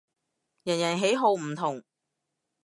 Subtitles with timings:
[0.63, 1.83] 人人喜好唔同